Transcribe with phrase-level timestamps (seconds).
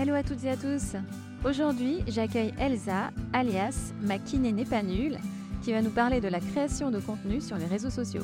[0.00, 0.96] Hello à toutes et à tous.
[1.44, 5.18] Aujourd'hui, j'accueille Elsa, alias ma kiné n'est pas nulle,
[5.62, 8.22] qui va nous parler de la création de contenu sur les réseaux sociaux.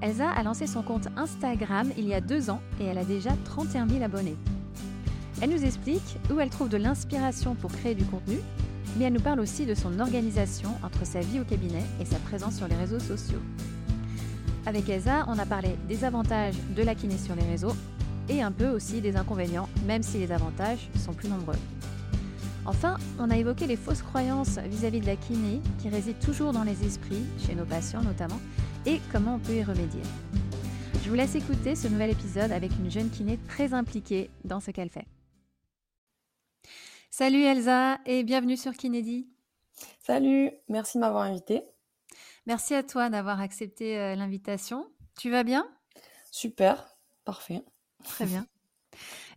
[0.00, 3.32] Elsa a lancé son compte Instagram il y a deux ans et elle a déjà
[3.44, 4.38] 31 000 abonnés.
[5.42, 8.38] Elle nous explique où elle trouve de l'inspiration pour créer du contenu,
[8.96, 12.16] mais elle nous parle aussi de son organisation entre sa vie au cabinet et sa
[12.16, 13.42] présence sur les réseaux sociaux.
[14.64, 17.76] Avec Elsa, on a parlé des avantages de la kiné sur les réseaux
[18.28, 21.56] et un peu aussi des inconvénients, même si les avantages sont plus nombreux.
[22.64, 26.62] Enfin, on a évoqué les fausses croyances vis-à-vis de la kiné qui résident toujours dans
[26.62, 28.40] les esprits, chez nos patients notamment,
[28.86, 30.02] et comment on peut y remédier.
[31.02, 34.70] Je vous laisse écouter ce nouvel épisode avec une jeune kiné très impliquée dans ce
[34.70, 35.06] qu'elle fait.
[37.10, 39.28] Salut Elsa et bienvenue sur Kinédi.
[39.98, 41.62] Salut, merci de m'avoir invitée.
[42.46, 44.86] Merci à toi d'avoir accepté euh, l'invitation.
[45.18, 45.66] Tu vas bien?
[46.30, 47.62] Super, parfait.
[48.04, 48.46] Très bien.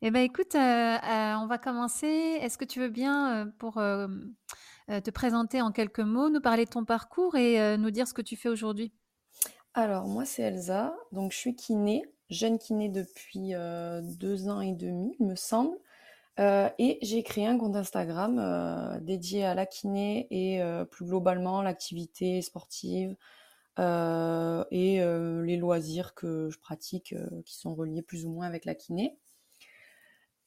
[0.01, 2.07] Eh bien, écoute, euh, euh, on va commencer.
[2.41, 6.85] Est-ce que tu veux bien, pour te présenter en quelques mots, nous parler de ton
[6.85, 8.93] parcours et nous dire ce que tu fais aujourd'hui?
[9.73, 10.95] Alors, moi, c'est Elsa.
[11.11, 13.53] Donc, je suis kiné, jeune kiné depuis
[14.03, 15.77] deux ans et demi, il me semble.
[16.37, 23.15] et j'ai créé un compte Instagram dédié à la kiné et plus globalement l'activité sportive,
[23.77, 28.47] euh, et euh, les loisirs que je pratique euh, qui sont reliés plus ou moins
[28.47, 29.17] avec la kiné.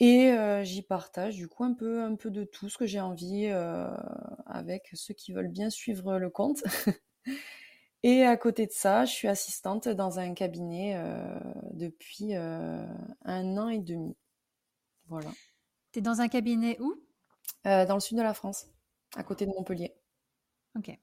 [0.00, 3.48] Et j'y partage du coup un peu, un peu de tout ce que j'ai envie
[4.46, 6.62] avec ceux qui veulent bien suivre le compte.
[8.04, 10.96] et à côté de ça, je suis assistante dans un cabinet
[11.72, 14.16] depuis un an et demi.
[15.08, 15.30] Voilà.
[15.90, 16.94] Tu es dans un cabinet où?
[17.64, 18.68] Dans le sud de la France,
[19.16, 19.96] à côté de Montpellier.
[20.76, 20.96] Ok.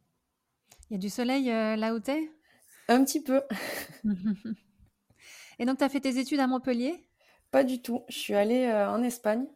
[0.89, 2.31] Il y a du soleil euh, là où tu es
[2.89, 3.41] Un petit peu.
[5.59, 7.09] Et donc, tu as fait tes études à Montpellier?
[7.49, 8.03] Pas du tout.
[8.07, 9.47] Je suis allée euh, en Espagne.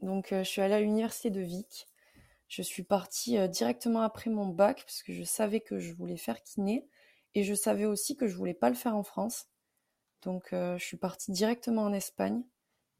[0.00, 1.88] Donc, euh, je suis allée à l'université de Vic.
[2.46, 6.42] Je suis partie directement après mon bac parce que je savais que je voulais faire
[6.42, 6.88] kiné.
[7.34, 9.50] Et je savais aussi que je voulais pas le faire en France.
[10.22, 12.42] Donc, je suis partie directement en Espagne.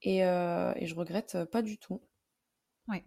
[0.02, 2.02] Et, et je regrette pas du tout.
[2.88, 3.02] Oui.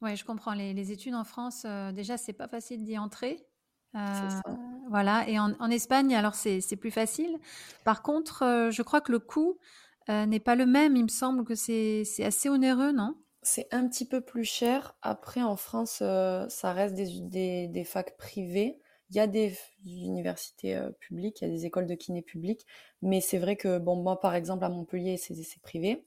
[0.00, 0.54] Ouais, je comprends.
[0.54, 3.47] Les, études en France, déjà, c'est pas facile d'y entrer.
[3.94, 4.40] Euh,
[4.88, 5.28] voilà.
[5.28, 7.38] Et en, Espagne, alors c'est plus facile.
[7.84, 9.58] Par contre, euh, je crois que le coût
[10.08, 10.96] euh, n'est pas le même.
[10.96, 13.14] Il me semble que c'est assez onéreux, non?
[13.42, 14.96] C'est un petit peu plus cher.
[15.02, 16.02] Après, en France,
[16.48, 18.80] ça reste des, des, facs privées.
[19.10, 19.56] Il y a des
[19.86, 22.66] universités publiques, il y a des écoles de kiné publiques,
[23.00, 26.04] mais c'est vrai que, bon, moi, par exemple, à Montpellier, c'est privé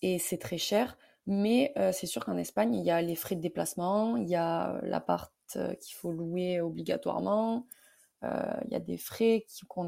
[0.00, 0.98] et c'est très cher.
[1.26, 4.80] Mais c'est sûr qu'en Espagne, il y a les frais de déplacement, il y a
[4.82, 7.66] l'appart euh, qu'il faut louer obligatoirement.
[8.24, 9.86] Euh, il y a des frais qu'on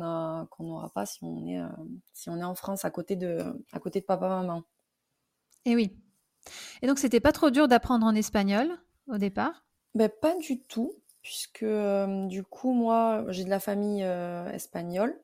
[0.50, 1.69] qu'on n'aura pas si on est euh,
[2.12, 3.38] si on est en France à côté de
[3.72, 4.64] à côté de papa maman.
[5.64, 5.97] Et oui.
[6.82, 8.69] Et donc c'était pas trop dur d'apprendre en espagnol
[9.06, 9.64] au départ?
[9.94, 10.92] Ben pas du tout
[11.22, 11.64] puisque
[12.28, 15.19] du coup moi j'ai de la famille espagnole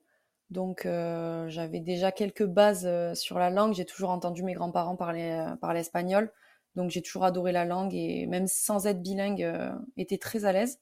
[0.49, 3.73] donc j'avais déjà quelques bases sur la langue.
[3.73, 6.31] J'ai toujours entendu mes grands-parents parler, parler espagnol.
[6.75, 10.53] Donc j'ai toujours adoré la langue et même sans être bilingue, euh, était très à
[10.53, 10.79] l'aise.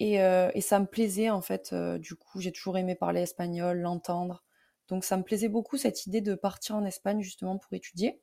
[0.00, 1.70] Et, euh, et, ça me plaisait en fait.
[1.72, 4.42] Euh, du coup, j'ai toujours aimé parler espagnol, l'entendre.
[4.88, 8.20] Donc ça me plaisait beaucoup cette idée de partir en Espagne justement pour étudier.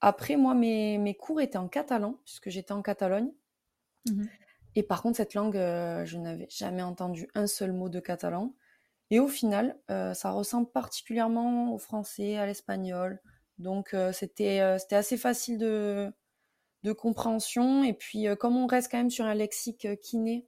[0.00, 3.30] Après, moi, mes, mes cours étaient en catalan puisque j'étais en Catalogne.
[4.06, 4.24] Mmh
[4.76, 8.56] et par contre, cette langue, je n'avais jamais entendu un seul mot de catalan.
[9.10, 13.20] Et au final, ça ressemble particulièrement au français, à l'espagnol,
[13.58, 16.12] donc c'était assez facile de,
[16.98, 17.82] compréhension.
[17.82, 20.46] Et puis comme on reste quand même sur un lexique kiné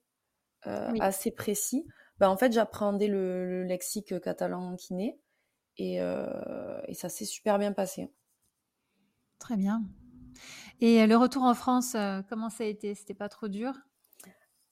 [0.62, 1.86] assez précis,
[2.18, 5.18] bah, en fait j'appréhendais le, lexique catalan kiné
[5.78, 8.10] et, et ça s'est super bien passé.
[9.38, 9.82] Très bien.
[10.80, 11.96] Et le retour en France,
[12.28, 12.94] comment ça a été?
[12.94, 13.74] C'était pas trop dur?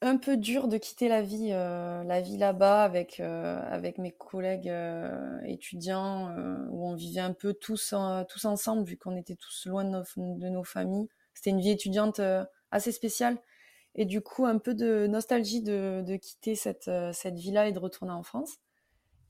[0.04, 4.12] Un peu dur de quitter la vie, euh, la vie là-bas avec euh, avec mes
[4.12, 6.34] collègues euh, étudiants
[6.70, 7.94] où on vivait un peu tous
[8.28, 11.08] tous ensemble vu qu'on était tous loin de nos, familles.
[11.32, 12.20] C'était une vie étudiante
[12.70, 13.38] assez spéciale
[13.94, 17.78] et du coup un peu de nostalgie de, de quitter cette cette vie-là et de
[17.78, 18.58] retourner en France.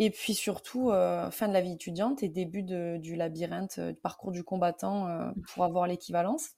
[0.01, 0.91] Et puis surtout
[1.31, 5.87] fin de la vie étudiante et début du labyrinthe du parcours du combattant pour avoir
[5.87, 6.51] l'équivalence.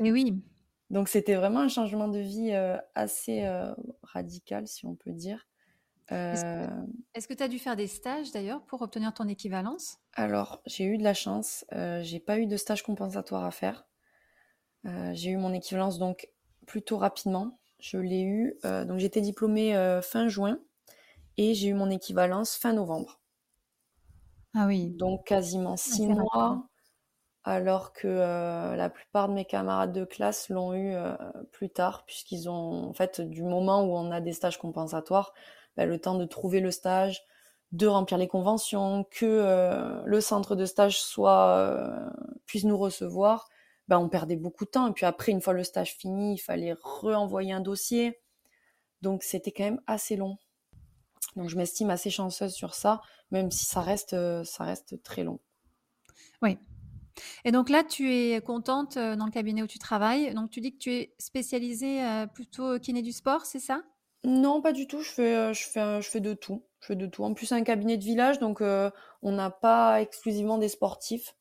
[0.00, 0.42] et oui,
[0.90, 2.52] donc c'était vraiment un changement de vie
[2.94, 3.48] assez
[4.02, 5.46] radical, si on peut dire.
[6.10, 9.98] Est-ce que tu as dû faire des stages d'ailleurs pour obtenir ton équivalence?
[10.14, 11.64] Alors j'ai eu de la chance,
[12.02, 13.86] j'ai pas eu de stage compensatoire à faire.
[15.12, 16.28] j'ai eu mon équivalence donc
[16.66, 17.58] plutôt rapidement.
[17.78, 20.60] Je l'ai eu, donc j'étais diplômée fin juin
[21.38, 23.20] et j'ai eu mon équivalence fin novembre.
[24.54, 24.94] Ah oui.
[24.98, 26.67] Donc quasiment six mois
[27.48, 28.06] alors que
[28.76, 30.94] la plupart de mes camarades de classe l'ont eu
[31.50, 35.32] plus tard, puisqu'ils ont, en fait, du moment où on a des stages compensatoires,
[35.76, 37.22] bah, le temps de trouver le stage,
[37.72, 41.00] de remplir les conventions, que le centre de stage
[42.46, 43.48] puisse nous recevoir,
[43.88, 44.88] bah, on perdait beaucoup de temps.
[44.88, 48.20] Et puis après, une fois le stage fini, il fallait renvoyer un dossier.
[49.00, 50.36] Donc c'était quand même assez long.
[51.36, 53.00] Donc je m'estime assez chanceuse sur ça,
[53.30, 54.14] même si ça reste
[55.02, 55.38] très long.
[56.42, 56.58] Oui,
[57.44, 60.34] et donc là, tu es contente euh, dans le cabinet où tu travailles.
[60.34, 63.82] Donc tu dis que tu es spécialisée euh, plutôt kiné du sport, c'est ça?
[64.24, 65.00] Non, pas du tout.
[65.02, 66.64] Je fais, euh, je fais, je fais de tout.
[66.80, 67.24] Je fais de tout.
[67.24, 71.34] En plus, c'est un cabinet de village, donc on n'a pas exclusivement des sportifs.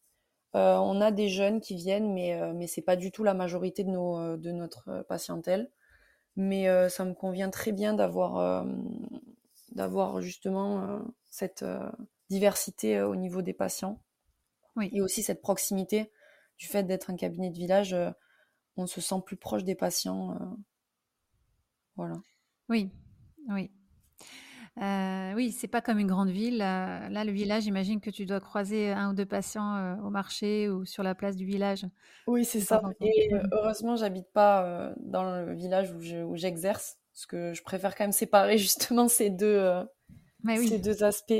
[0.53, 3.91] on a des jeunes qui viennent, mais mais c'est pas du tout la majorité de
[3.91, 5.69] nos de notre patientèle.
[6.35, 8.65] Mais ça me convient très bien d'avoir
[9.73, 11.63] d'avoir justement cette
[12.31, 13.99] diversité au niveau des patients.
[14.77, 14.89] Oui.
[14.93, 16.11] Et aussi cette proximité
[16.57, 18.11] du fait d'être un cabinet de village, euh,
[18.77, 20.31] on se sent plus proche des patients.
[20.31, 20.45] Euh,
[21.95, 22.15] voilà.
[22.69, 22.91] Oui,
[23.49, 23.71] oui.
[24.79, 26.57] Euh, oui, c'est pas comme une grande ville.
[26.57, 30.85] Là, le village, j'imagine que tu dois croiser un ou deux patients au marché ou
[30.85, 31.87] sur la place du village.
[32.27, 32.83] Oui, c'est ça.
[33.01, 38.11] Et heureusement, j'habite pas dans le village où j'exerce, parce que je préfère quand même
[38.11, 39.67] séparer justement ces deux,
[40.45, 41.33] ces deux aspects.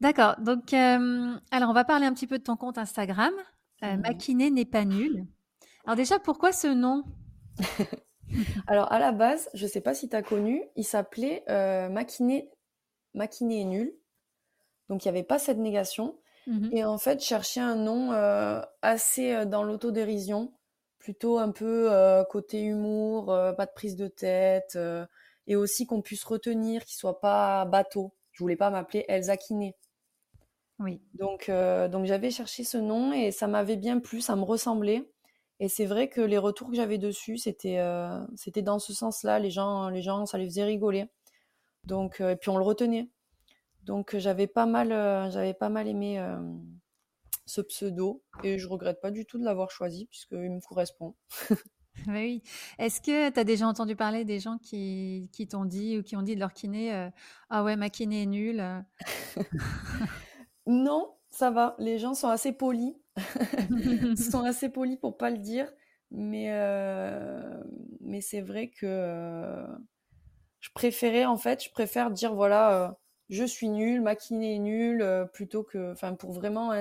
[0.00, 0.36] D'accord.
[0.38, 3.32] Donc, euh, alors, on va parler un petit peu de ton compte Instagram.
[3.82, 5.26] Euh, Maquiné n'est pas nul.
[5.84, 7.04] Alors déjà, pourquoi ce nom?
[8.66, 11.88] Alors, à la base, je ne sais pas si tu as connu, il s'appelait euh,
[11.88, 12.50] Maquiné,
[13.14, 13.94] est nul.
[14.88, 16.18] Donc, il n'y avait pas cette négation.
[16.46, 20.52] Mmh Et en fait, chercher un nom euh, assez dans l'autodérision,
[20.98, 21.90] plutôt un peu
[22.30, 24.76] côté humour, pas de prise de tête,
[25.46, 28.12] et aussi qu'on puisse retenir, qu'il soit pas bateau.
[28.32, 29.76] Je voulais pas m'appeler Elsa Kiné.
[30.78, 31.00] Oui.
[31.14, 35.10] Donc, euh, donc j'avais cherché ce nom et ça m'avait bien plu, ça me ressemblait.
[35.58, 39.38] Et c'est vrai que les retours que j'avais dessus, c'était euh, c'était dans ce sens-là.
[39.38, 41.06] Les gens, les gens, ça les faisait rigoler.
[41.84, 43.08] Donc, euh, et puis on le retenait.
[43.84, 44.88] Donc j'avais pas mal,
[45.30, 46.20] j'avais pas mal aimé
[47.46, 51.14] ce pseudo et je regrette pas du tout de l'avoir choisi puisqu'il me correspond.
[52.08, 52.42] oui.
[52.80, 56.16] Est-ce que tu as déjà entendu parler des gens qui, qui t'ont dit ou qui
[56.16, 57.10] ont dit de leur kiné
[57.48, 58.84] Ah ouais, ma kiné est nulle
[60.66, 61.76] Non, ça va.
[61.78, 62.94] Les gens sont assez polis.
[63.70, 65.72] Ils sont assez polis pour pas le dire.
[66.10, 67.62] Mais, euh,
[68.00, 69.66] mais c'est vrai que euh,
[70.60, 72.92] je préférais, en fait, je préfère dire voilà, euh,
[73.28, 76.72] je suis nul, ma kiné est nulle, plutôt que, enfin, pour vraiment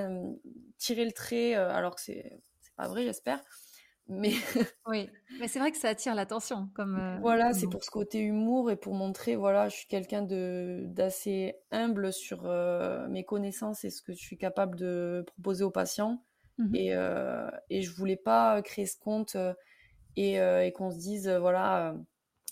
[0.78, 2.40] tirer le trait, alors que c'est
[2.76, 3.42] pas vrai, j'espère.
[4.08, 4.34] Mais
[4.88, 5.10] oui,
[5.40, 6.70] mais c'est vrai que ça attire l'attention.
[6.76, 10.22] Comme euh, voilà, c'est pour ce côté humour et pour montrer, voilà, je suis quelqu'un
[10.22, 15.64] de d'assez humble sur euh, mes connaissances et ce que je suis capable de proposer
[15.64, 16.24] aux patients.
[16.58, 19.38] Mmh et, euh, et je voulais pas créer ce compte
[20.18, 21.96] et, et qu'on se dise, voilà,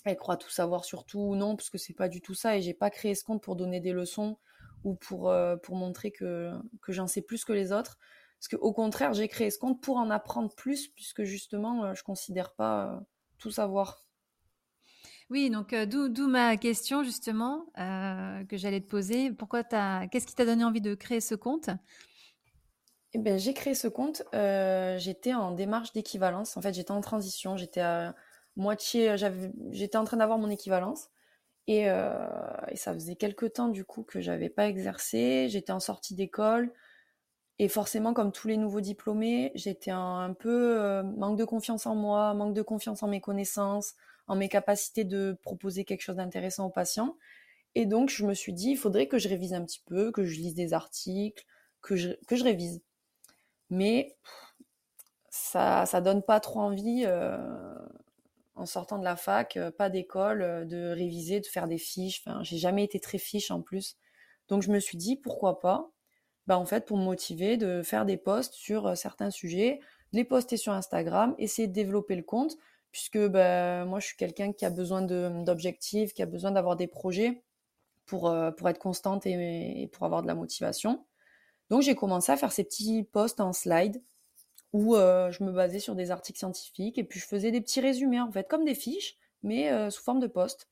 [0.04, 2.56] elle croit tout savoir sur tout ou non, parce que c'est pas du tout ça.
[2.56, 4.38] Et j'ai pas créé ce compte pour donner des leçons
[4.84, 6.52] ou pour pour montrer que
[6.82, 7.98] que j'en sais plus que les autres.
[8.44, 12.02] Parce qu'au contraire, j'ai créé ce compte pour en apprendre plus, puisque justement, euh, je
[12.02, 13.00] ne considère pas euh,
[13.38, 14.04] tout savoir.
[15.30, 19.32] Oui, donc euh, d'où ma question justement que j'allais te poser.
[19.32, 21.70] Pourquoi Qu'est-ce qui t'a donné envie de créer ce compte?
[23.14, 24.22] Eh ben, j'ai créé ce compte.
[24.98, 26.58] j'étais en démarche d'équivalence.
[26.58, 27.56] En fait, j'étais en transition.
[27.56, 28.14] J'étais à
[28.56, 29.16] moitié.
[29.70, 31.08] J'étais en train d'avoir mon équivalence.
[31.66, 35.48] Et, et, ça faisait quelques temps du coup que j'avais pas exercé.
[35.48, 36.70] J'étais en sortie d'école.
[37.58, 41.94] Et forcément, comme tous les nouveaux diplômés, j'étais un, peu euh, manque de confiance en
[41.94, 43.94] moi, manque de confiance en mes connaissances,
[44.26, 47.16] en mes capacités de proposer quelque chose d'intéressant aux patients.
[47.76, 50.24] Et donc, je me suis dit, il faudrait que je révise un petit peu, que
[50.24, 51.44] je lise des articles,
[51.80, 52.82] que je, que je révise.
[53.70, 54.16] Mais
[55.30, 57.38] ça, ça donne pas trop envie, euh,
[58.56, 62.22] en sortant de la fac, euh, pas d'école, de réviser, de faire des fiches.
[62.26, 63.96] Enfin, j'ai jamais été très fiche en plus.
[64.48, 65.93] Donc, je me suis dit, pourquoi pas
[66.46, 69.80] bah, en fait, pour me motiver, de faire des posts sur euh, certains sujets,
[70.12, 72.56] les poster sur Instagram, essayer de développer le compte,
[72.92, 76.86] puisque bah, moi, je suis quelqu'un qui a besoin d'objectifs, qui a besoin d'avoir des
[76.86, 77.42] projets
[78.06, 81.04] pour, euh, pour être constante et, pour avoir de la motivation.
[81.70, 84.02] Donc, j'ai commencé à faire ces petits posts en slide
[84.72, 87.80] où euh, je me basais sur des articles scientifiques et puis je faisais des petits
[87.80, 90.68] résumés, en fait, comme des fiches, mais sous forme de posts.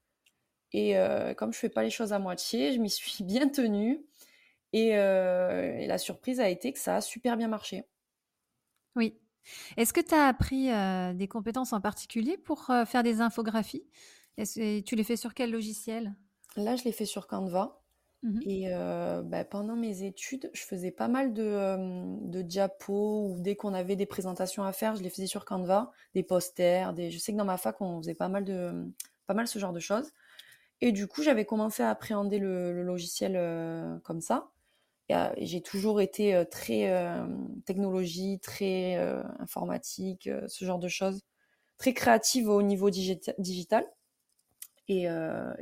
[0.73, 0.95] Et
[1.37, 4.05] comme je fais pas les choses à moitié, je m'y suis bien tenue.
[4.75, 7.85] Euh, et, la surprise a été que ça a super bien marché.
[8.97, 9.19] Oui.
[9.77, 13.85] Est-ce que tu as appris euh, des compétences en particulier pour euh, faire des infographies?
[14.39, 16.15] Et Tu les fais sur quel logiciel?
[16.57, 17.79] Là, je les fais sur Canva.
[18.25, 18.71] Mmh et
[19.25, 23.97] bah, pendant mes études, je faisais pas mal de, de diapos ou dès qu'on avait
[23.97, 27.11] des présentations à faire, je les faisais sur Canva, des posters, des...
[27.11, 28.87] je sais que dans ma fac, on faisait pas mal, de,
[29.27, 30.13] pas mal ce genre de choses.
[30.81, 33.33] Et du coup, j'avais commencé à appréhender le, logiciel
[34.05, 34.53] comme ça.
[35.39, 36.91] J'ai toujours été très
[37.67, 38.97] technologie, très
[39.39, 41.21] informatique, ce genre de choses,
[41.79, 43.87] très créative au niveau digital.
[44.89, 45.07] Et,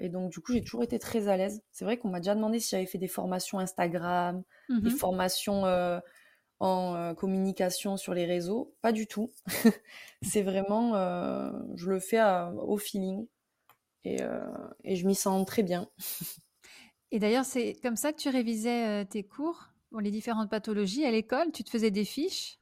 [0.08, 1.62] donc, du coup, j'ai toujours été très à l'aise.
[1.72, 5.66] C'est vrai qu'on m'a déjà demandé si j'avais fait des formations Instagram, des mmh formations
[5.66, 6.00] euh,
[6.58, 8.74] en communication sur les réseaux.
[8.82, 9.32] Pas du tout.
[10.22, 10.94] c'est vraiment,
[11.74, 12.20] je le fais
[12.58, 13.26] au feeling
[14.04, 14.18] et,
[14.84, 15.88] et je m'y sens très bien.
[17.10, 21.10] et d'ailleurs, c'est comme ça que tu révisais tes cours pour les différentes pathologies à
[21.10, 22.58] l'école Tu te faisais des fiches?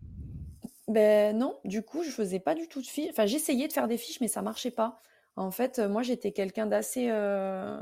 [0.88, 3.10] Ben non, du coup, je faisais pas du tout de fiches.
[3.10, 5.00] Enfin, j'essayais de faire des fiches, mais ça marchait pas.
[5.36, 7.78] En fait, moi, j'étais quelqu'un d'assez euh,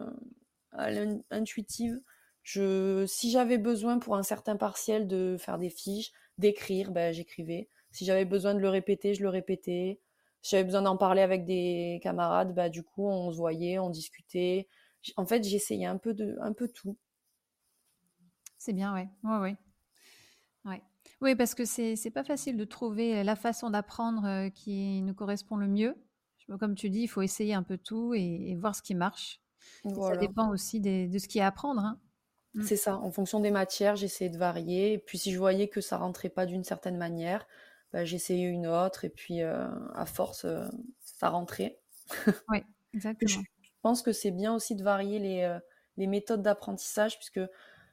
[1.31, 2.01] intuitive.
[2.43, 7.69] Je, si j'avais besoin pour un certain partiel de faire des fiches, d'écrire, ben, j'écrivais.
[7.93, 10.01] Si j'avais besoin de le répéter, je le répétais.
[10.43, 13.91] Si j'avais besoin d'en parler avec des camarades, bah, du coup, on se voyait, on
[13.91, 14.69] discutait.
[15.17, 16.97] En fait, j'essayais un peu de, un peu tout.
[18.59, 19.09] C'est bien, ouais.
[19.23, 19.57] Ouais, ouais.
[20.65, 20.83] ouais.
[21.21, 25.15] Oui, parce que c'est, c'est pas facile de trouver la façon d'apprendre euh, qui nous
[25.15, 25.95] correspond le mieux.
[26.61, 29.41] Comme tu dis, il faut essayer un peu tout et, voir ce qui marche.
[29.83, 31.81] Ça dépend aussi de ce qu'il y a à apprendre.
[31.81, 31.99] Hein.
[32.57, 32.63] Mmh.
[32.63, 32.97] C'est ça.
[32.97, 34.95] En fonction des matières, j'essayais de varier.
[34.95, 37.47] Et puis si je voyais que ça rentrait pas d'une certaine manière,
[37.93, 39.05] bah, j'essayais une autre.
[39.05, 40.67] Et puis euh, à force, euh,
[41.01, 41.79] ça rentrait.
[42.49, 42.63] Oui,
[42.95, 43.43] exactement.
[43.87, 45.61] Pense que c'est bien aussi de varier les, euh,
[45.97, 47.41] les méthodes d'apprentissage, puisque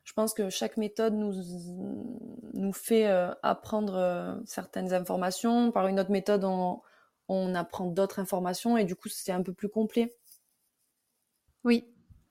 [0.03, 3.05] je pense que chaque méthode nous, fait
[3.41, 5.71] apprendre certaines informations.
[5.71, 9.69] Par une autre méthode, on, apprend d'autres informations et du coup, c'est un peu plus
[9.69, 10.13] complet.
[11.63, 11.85] Oui,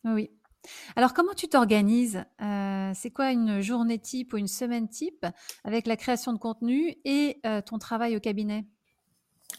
[0.05, 0.31] oui.
[0.97, 5.27] Alors, comment tu t'organises euh, C'est quoi une journée type ou une semaine type
[5.65, 8.67] avec la création de contenu et euh, ton travail au cabinet?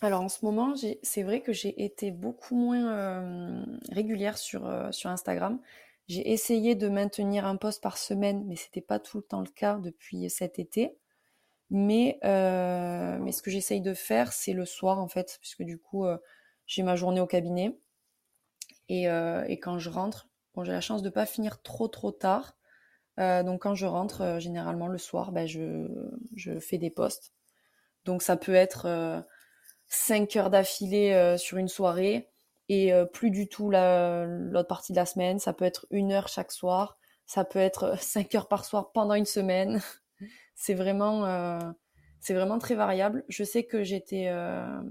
[0.01, 5.09] Alors, en ce moment, c'est vrai que j'ai été beaucoup moins euh, régulière sur, sur
[5.09, 5.59] Instagram.
[6.07, 9.41] J'ai essayé de maintenir un post par semaine, mais ce n'était pas tout le temps
[9.41, 10.97] le cas depuis cet été.
[11.69, 15.79] Mais, euh, mais ce que j'essaye de faire, c'est le soir, en fait, puisque du
[15.79, 16.17] coup, euh,
[16.67, 17.77] j'ai ma journée au cabinet.
[18.89, 21.88] Et, euh, et quand je rentre, bon, j'ai la chance de ne pas finir trop,
[21.88, 22.55] trop tard.
[23.17, 25.88] donc, quand je rentre, généralement le soir, ben, je,
[26.35, 27.33] je fais des posts.
[28.05, 29.25] Donc, ça peut être
[29.93, 32.29] 5 heures d'affilée sur une soirée
[32.69, 35.39] et plus du tout l'autre partie de la semaine.
[35.39, 36.97] Ça peut être une heure chaque soir.
[37.25, 39.81] Ça peut être 5 heures par soir pendant une semaine.
[40.55, 41.59] c'est vraiment, euh,
[42.29, 43.23] vraiment très variable.
[43.29, 44.81] Je sais que j'étais euh,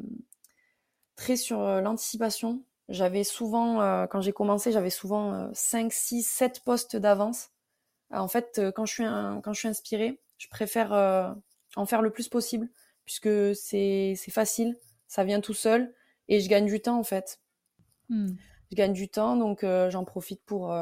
[1.17, 2.65] très sur euh, l'anticipation.
[2.89, 7.51] J'avais souvent, quand j'ai commencé, j'avais souvent 5, 6, 7 postes d'avance.
[8.11, 10.93] En fait, quand je suis, quand je suis inspirée, je préfère
[11.77, 12.69] en faire le plus possible,
[13.07, 14.77] puisque c'est facile,
[15.13, 15.93] ça vient tout seul,
[16.29, 17.41] et je gagne du temps en fait.
[18.09, 18.33] Hmm.
[18.71, 20.75] Je gagne du temps, donc j'en profite pour,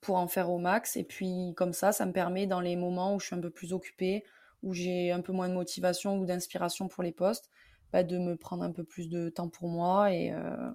[0.00, 0.96] pour en faire au max.
[0.96, 3.50] Et puis comme ça, ça me permet dans les moments où je suis un peu
[3.50, 4.24] plus occupée,
[4.62, 7.50] où j'ai un peu moins de motivation ou d'inspiration pour les postes,
[7.92, 10.70] bah, de me prendre un peu plus de temps pour moi et, euh,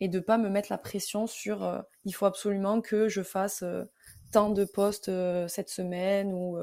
[0.00, 3.62] et de pas me mettre la pression sur euh, il faut absolument que je fasse
[3.62, 3.84] euh,
[4.32, 5.10] tant de postes
[5.46, 6.56] cette semaine ou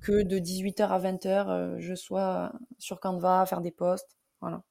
[0.00, 4.17] que de 18h à 20h je sois sur Canva à faire des posts.
[4.40, 4.62] Voilà.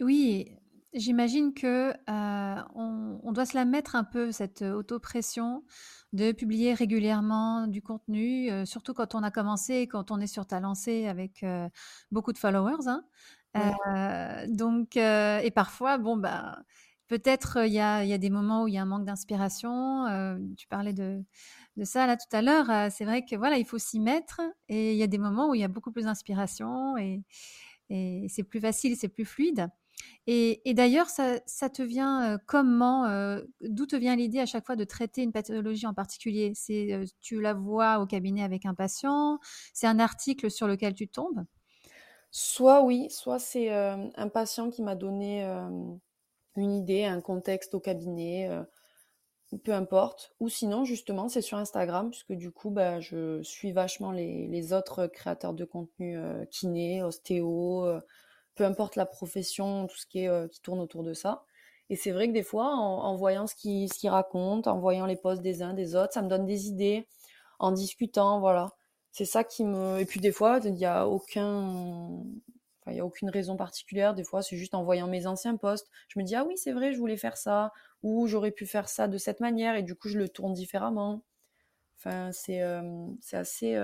[0.00, 0.56] Oui,
[0.94, 5.64] J'imagine que on, doit se la mettre un peu cette auto-pression
[6.12, 10.60] de publier régulièrement du contenu, surtout quand on a commencé, quand on est sur ta
[10.60, 11.46] lancée avec
[12.10, 12.88] beaucoup de followers.
[13.54, 14.44] Hein.
[14.48, 16.58] donc, et parfois, bon bah,
[17.08, 20.04] peut-être il y a, y a, des moments où il y a un manque d'inspiration.
[20.58, 21.24] tu parlais de,
[21.78, 22.92] de, ça là tout à l'heure.
[22.92, 25.54] c'est vrai que voilà, il faut s'y mettre, et il y a des moments où
[25.54, 27.22] il y a beaucoup plus d'inspiration et,
[28.28, 29.68] c'est plus facile, c'est plus fluide.
[30.26, 35.22] Et, d'ailleurs, ça, te vient comment D'où te vient l'idée à chaque fois de traiter
[35.22, 36.52] une pathologie en particulier?
[36.54, 39.38] C'est tu la vois au cabinet avec un patient
[39.74, 41.44] C'est un article sur lequel tu tombes?
[42.30, 45.44] Soit oui, soit c'est un patient qui m'a donné
[46.56, 48.48] une idée, un contexte au cabinet,
[49.58, 50.34] peu importe.
[50.40, 54.72] Ou sinon, justement, c'est sur Instagram, puisque du coup, bah, je suis vachement les, les
[54.72, 56.18] autres créateurs de contenu
[56.50, 58.00] kiné, ostéo
[58.54, 61.44] peu importe la profession, tout ce qui, est, euh, qui tourne autour de ça.
[61.90, 65.16] Et c'est vrai que des fois, en, voyant ce qu'ils ce racontent, en voyant les
[65.16, 67.06] posts des uns des autres, ça me donne des idées,
[67.58, 68.72] en discutant, voilà.
[69.10, 69.98] C'est ça qui me...
[70.00, 72.22] Et puis des fois, il n'y a aucun...
[72.88, 74.14] il n'y a aucune raison particulière.
[74.14, 75.88] Des fois, c'est juste en voyant mes anciens posts.
[76.08, 77.72] Je me dis, ah oui, c'est vrai, je voulais faire ça.
[78.02, 79.76] Ou j'aurais pu faire ça de cette manière.
[79.76, 81.22] Et du coup, je le tourne différemment.
[81.96, 82.60] Enfin, c'est
[83.32, 83.78] assez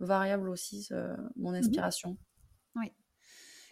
[0.00, 0.88] variable aussi,
[1.36, 2.16] mon mmh inspiration.
[2.76, 2.92] Oui.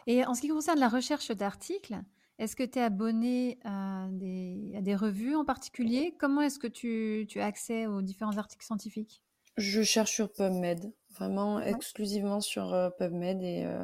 [0.07, 1.97] Et en ce qui concerne la recherche d'articles,
[2.39, 6.15] est-ce que tu es abonné à des, revues en particulier?
[6.19, 9.23] Comment est-ce que tu, as accès aux différents articles scientifiques?
[9.57, 13.83] Je cherche sur PubMed, vraiment exclusivement sur euh, PubMed et, euh,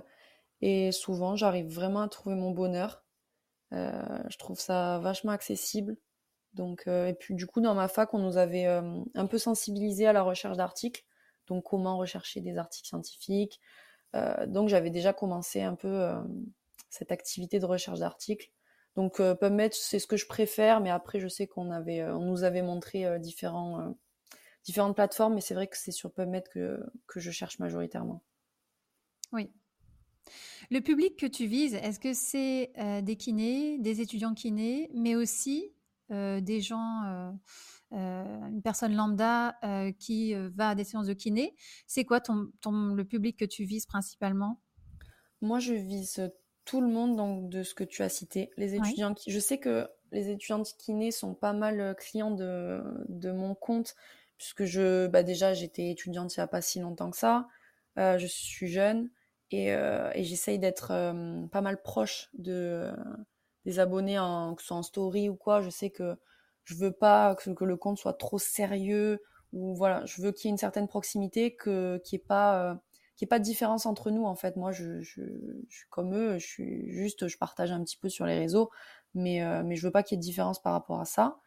[0.62, 3.04] et souvent j'arrive vraiment à trouver mon bonheur.
[3.72, 5.96] Euh, je trouve ça vachement accessible.
[6.54, 10.12] Donc, et puis du coup, dans ma fac, on nous avait un peu sensibilisé à
[10.12, 11.02] la recherche d'articles.
[11.46, 13.58] Donc, comment rechercher des articles scientifiques.
[14.46, 16.12] donc, j'avais déjà commencé un peu
[16.90, 18.50] cette activité de recherche d'articles.
[18.96, 22.14] Donc euh, PubMed, c'est ce que je préfère, mais après, je sais qu'on avait, euh,
[22.14, 23.94] on nous avait montré euh, différents,
[24.64, 28.22] différentes plateformes, mais c'est vrai que c'est sur PubMed que, que je cherche majoritairement.
[29.32, 29.50] Oui.
[30.70, 35.72] Le public que tu vises, est-ce que c'est des kinés, des étudiants kinés, mais aussi
[36.10, 37.34] des gens,
[37.90, 39.56] une personne lambda
[39.98, 41.54] qui va à des séances de kiné?
[41.86, 44.60] C'est quoi ton, ton, le public que tu vises principalement?
[45.40, 46.30] Moi, je vise
[46.64, 48.50] tout le monde donc de ce que tu as cité.
[48.56, 52.82] Les étudiants qui, je sais que les étudiants kinés sont pas mal euh, clients de,
[53.08, 53.94] de mon compte
[54.38, 57.48] puisque je, bah déjà j'étais étudiante il n'y a pas si longtemps que ça.
[57.98, 59.10] Euh, je suis jeune
[59.52, 60.88] et, euh, et j'essaye d'être
[61.50, 62.92] pas mal proche de
[63.64, 65.60] des abonnés en, que ce soit en story ou quoi.
[65.60, 66.16] Je sais que
[66.64, 69.20] je veux pas que, le compte soit trop sérieux
[69.52, 72.80] ou voilà, je veux qu'il y ait une certaine proximité, que qu'il n'y ait pas
[73.16, 74.56] qu'il n'y pas de différence entre nous en fait.
[74.56, 75.22] Moi, je, je,
[75.68, 78.70] suis comme eux, je suis juste, je partage un petit peu sur les réseaux,
[79.14, 81.38] mais, euh, mais je veux pas qu'il y ait de différence par rapport à ça.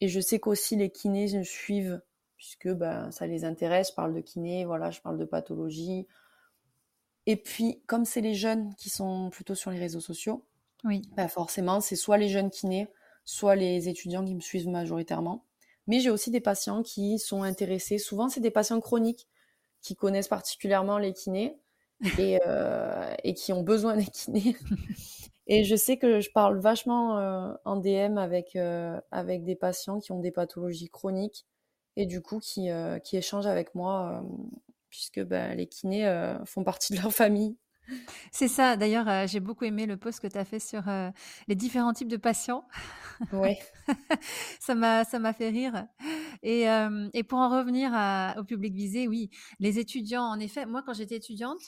[0.00, 2.00] Et je sais qu'aussi les kinés me suivent
[2.36, 3.90] puisque ben, ça les intéresse.
[3.90, 6.08] Je parle de kiné, voilà, je parle de pathologie.
[7.26, 10.44] Et puis, comme c'est les jeunes qui sont plutôt sur les réseaux sociaux,
[10.84, 11.02] oui.
[11.16, 12.88] Ben forcément, c'est soit les jeunes kinés,
[13.24, 15.44] soit les étudiants qui me suivent majoritairement.
[15.86, 17.98] Mais j'ai aussi des patients qui sont intéressés.
[17.98, 19.28] Souvent, c'est des patients chroniques
[19.80, 21.58] qui connaissent particulièrement les kinés
[22.18, 24.56] et, euh, et qui ont besoin des kinés.
[25.46, 30.00] et je sais que je parle vachement euh, en DM avec, euh, avec des patients
[30.00, 31.46] qui ont des pathologies chroniques
[31.96, 32.70] et du coup qui,
[33.04, 34.24] qui échangent avec moi
[34.92, 36.06] puisque ben, les kinés
[36.44, 37.56] font partie de leur famille.
[38.30, 38.76] C'est ça.
[38.76, 40.84] D'ailleurs, j'ai beaucoup aimé le post que tu as fait sur
[41.48, 42.64] les différents types de patients.
[43.32, 43.56] Oui.
[44.60, 45.86] ça m'a fait rire.
[46.42, 46.66] Et,
[47.12, 47.92] et pour en revenir
[48.38, 50.24] au public visé, oui, les étudiants.
[50.24, 51.60] En effet, moi, quand j'étais étudiante,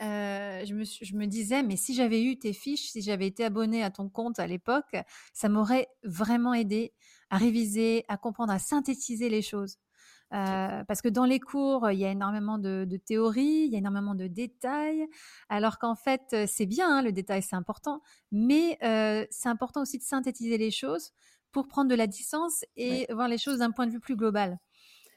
[0.00, 3.82] je, me, je me disais, mais si j'avais eu tes fiches, si j'avais été abonnée
[3.82, 4.96] à ton compte à l'époque,
[5.32, 6.92] ça m'aurait vraiment aidé
[7.30, 9.78] à réviser, à comprendre, à synthétiser les choses.
[10.32, 13.76] Euh, parce que dans les cours, il y a énormément de, de théories, il y
[13.76, 15.06] a énormément de détails,
[15.48, 19.98] alors qu'en fait, c'est bien, hein, le détail, c'est important, mais euh, c'est important aussi
[19.98, 21.12] de synthétiser les choses
[21.52, 24.58] pour prendre de la distance et voir les choses d'un point de vue plus global.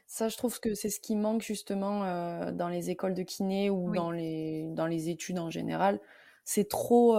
[0.06, 3.70] Ça, je trouve que c'est ce qui manque justement euh, dans les écoles de kiné
[3.70, 6.00] ou dans, les, dans les études en général.
[6.44, 7.16] C'est trop,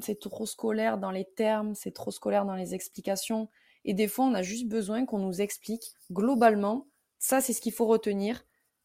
[0.00, 3.48] c'est trop scolaire dans les termes, c'est trop scolaire dans les explications.
[3.84, 6.86] Et des fois, on a juste besoin qu'on nous explique globalement
[7.22, 8.44] ça, c'est ce qu'il faut retenir.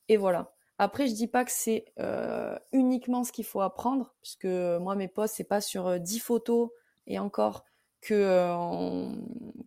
[0.09, 0.53] Et voilà.
[0.77, 5.07] Après, je dis pas que c'est euh, uniquement ce qu'il faut apprendre, puisque moi, mes
[5.07, 6.69] posts, c'est pas sur 10 euh, photos
[7.07, 7.65] et encore
[7.99, 9.09] que euh,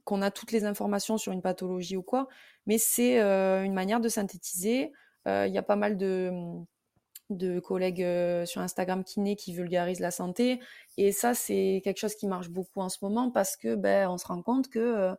[0.04, 2.28] qu'on a toutes les informations sur une pathologie ou quoi,
[2.66, 4.92] mais c'est une manière de synthétiser.
[5.26, 6.30] Il y a pas mal de,
[7.30, 8.06] de collègues
[8.46, 10.60] sur Instagram kiné qui vulgarisent la santé,
[10.96, 14.16] et ça, c'est quelque chose qui marche beaucoup en ce moment parce que ben, on
[14.16, 15.12] se rend compte que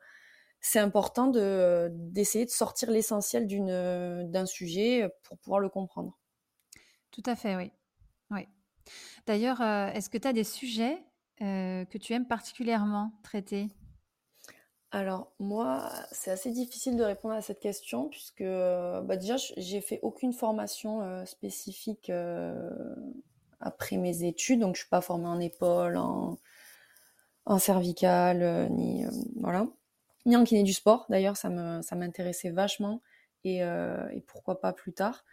[0.61, 6.17] c'est important de, d'essayer de sortir l'essentiel d'une, d'un sujet pour pouvoir le comprendre.
[7.11, 7.71] Tout à fait, oui.
[8.29, 8.47] oui.
[9.25, 10.97] D'ailleurs, euh, est-ce que tu as des sujets
[11.41, 13.67] euh, que tu aimes particulièrement traiter?
[14.91, 19.99] Alors moi, c'est assez difficile de répondre à cette question puisque bah déjà j'ai fait
[20.01, 22.11] aucune formation euh, spécifique
[23.61, 26.37] après mes études, donc je suis pas formée en épaule, en,
[27.45, 29.05] en cervical, ni
[29.39, 29.67] voilà
[30.25, 31.05] ni en kiné du sport.
[31.09, 33.01] D'ailleurs, ça me ça m'intéressait vachement
[33.43, 35.25] et, euh, et, pourquoi pas plus tard.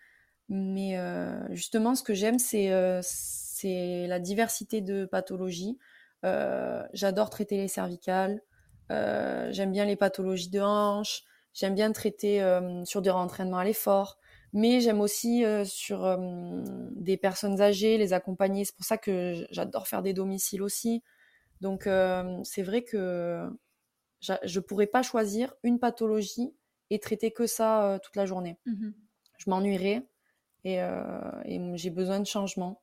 [0.49, 3.03] Mais euh, justement, ce que j'aime, c'est euh,
[4.07, 5.79] la diversité de pathologies.
[6.23, 8.41] J'adore traiter les cervicales.
[8.91, 11.23] J'aime bien les pathologies de hanches.
[11.53, 12.41] J'aime bien traiter
[12.85, 14.19] sur des entraînements à l'effort.
[14.55, 16.19] Mais j'aime aussi sur
[16.93, 18.65] des personnes âgées, les accompagner.
[18.65, 21.03] C'est pour ça que j'adore faire des domiciles aussi.
[21.61, 21.89] Donc
[22.45, 23.51] c'est vrai que
[24.21, 26.53] je pourrais pas choisir une pathologie
[26.91, 28.59] et traiter que ça euh, toute la journée.
[28.67, 28.91] Mmh
[29.37, 30.05] je m'ennuierais
[30.65, 32.81] et, euh, et j'ai besoin de changement.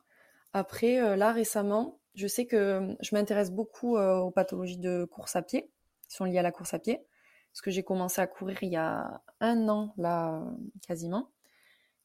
[0.54, 5.70] Après, là, récemment, je sais que je m'intéresse beaucoup aux pathologies de course à pied,
[6.08, 7.06] qui sont liées à la course à pied,
[7.52, 10.46] parce que j'ai commencé à courir il y a un an, là,
[10.88, 11.30] quasiment.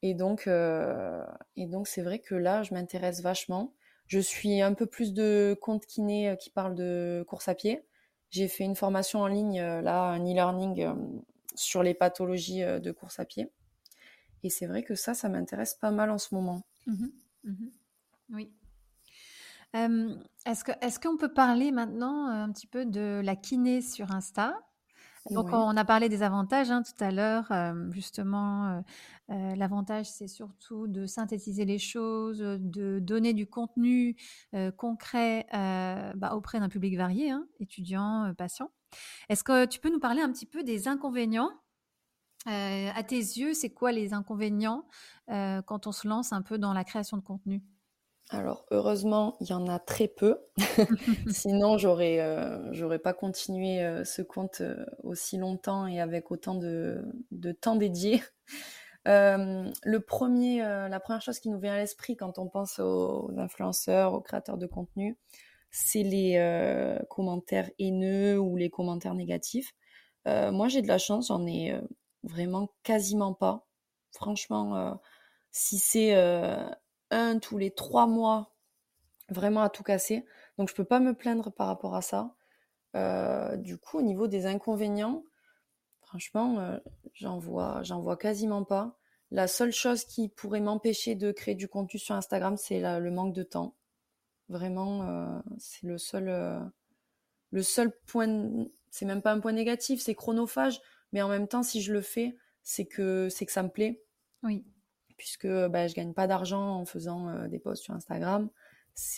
[0.02, 3.72] Et donc, et donc c'est vrai que là, je m'intéresse vachement.
[4.08, 7.84] Je suis un peu plus de compte kiné qui parle de course à pied.
[8.30, 10.88] J'ai fait une formation en ligne, là, un e-learning
[11.54, 13.50] sur les pathologies de course à pied.
[14.42, 16.62] Et c'est vrai que ça, ça m'intéresse pas mal en ce moment.
[16.86, 17.06] Mmh
[17.44, 17.66] mmh
[18.32, 18.52] oui.
[19.74, 24.69] est-ce qu'on peut parler maintenant un petit peu de la kiné sur Insta?
[25.28, 27.52] Donc, on a parlé des avantages hein, tout à l'heure.
[27.92, 28.83] justement,
[29.28, 34.16] l'avantage, c'est surtout de synthétiser les choses, de donner du contenu
[34.76, 38.70] concret bah, auprès d'un public varié, hein, étudiants, patients.
[39.28, 41.50] Est-ce que tu peux nous parler un petit peu des inconvénients?
[42.46, 44.87] À tes yeux, c'est quoi les inconvénients
[45.28, 47.62] quand on se lance un peu dans la création de contenu?
[48.32, 50.38] Alors heureusement, il y en a très peu.
[51.30, 56.54] Sinon, j'aurais euh, j'aurais pas continué euh, ce compte euh, aussi longtemps et avec autant
[56.54, 58.22] de, de temps dédié.
[59.04, 64.12] le premier, la première chose qui nous vient à l'esprit quand on pense aux influenceurs,
[64.12, 65.18] aux créateurs de contenu,
[65.70, 66.38] c'est les
[67.08, 69.72] commentaires haineux ou les commentaires négatifs.
[70.26, 71.80] moi, j'ai de la chance, j'en ai
[72.24, 73.66] vraiment quasiment pas.
[74.12, 75.00] Franchement,
[75.50, 76.14] si c'est
[77.10, 78.54] un tous les trois mois,
[79.28, 80.24] vraiment à tout casser.
[80.58, 82.34] Donc je peux pas me plaindre par rapport à ça.
[82.96, 85.24] Euh, du coup, au niveau des inconvénients,
[86.02, 86.78] franchement, euh,
[87.14, 88.96] j'en vois, j'en vois quasiment pas.
[89.30, 93.32] La seule chose qui pourrait m'empêcher de créer du contenu sur Instagram, c'est le manque
[93.32, 93.76] de temps.
[94.48, 96.72] Vraiment, euh, c'est le seul,
[97.50, 98.66] le seul point.
[98.90, 100.80] C'est même pas un point négatif, c'est chronophage.
[101.12, 104.02] Mais en même temps, si je le fais, c'est que c'est que ça me plaît.
[104.42, 104.64] Oui
[105.20, 108.48] puisque bah, je gagne pas d'argent en faisant euh, des posts sur Instagram.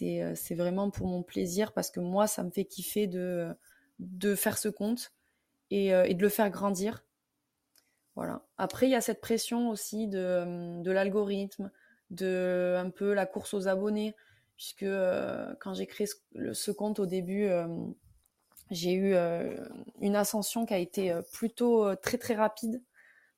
[0.02, 3.54] Euh, c'est vraiment pour mon plaisir parce que moi, ça me fait kiffer de,
[4.34, 5.12] faire ce compte
[5.70, 7.04] et, euh, et de le faire grandir.
[8.16, 8.42] Voilà.
[8.58, 11.70] Après, il y a cette pression aussi de, l'algorithme,
[12.10, 14.16] de un peu la course aux abonnés,
[14.56, 14.84] puisque
[15.60, 16.08] quand j'ai créé
[16.52, 17.48] ce, compte au début,
[18.72, 19.14] j'ai eu
[20.00, 22.82] une ascension qui a été plutôt très très rapide.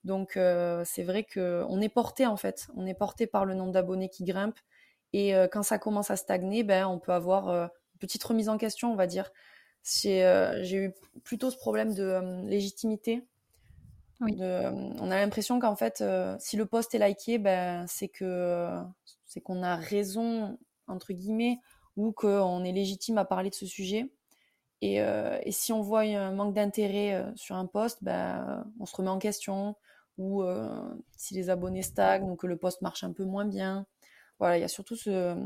[0.05, 3.73] Donc euh, c'est vrai qu'on est porté en fait, on est porté par le nombre
[3.73, 4.59] d'abonnés qui grimpe.
[5.13, 8.49] Et euh, quand ça commence à stagner, ben, on peut avoir euh, une petite remise
[8.49, 9.31] en question, on va dire.
[9.83, 13.27] J'ai eu plutôt ce problème de légitimité.
[14.21, 16.03] on a l'impression qu'en fait,
[16.39, 18.69] si le post est liké, ben, c'est que
[19.27, 21.59] c'est qu'on a raison entre guillemets
[21.97, 24.11] ou qu'on est légitime à parler de ce sujet.
[24.81, 29.11] Et, et si on voit un manque d'intérêt sur un post, ben, on se remet
[29.11, 29.77] en question
[30.19, 33.87] ou euh, si les abonnés stagnent ou que le poste marche un peu moins bien.
[34.39, 35.37] Voilà, il y a surtout ce,